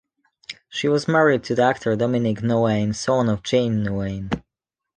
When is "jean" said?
3.43-3.83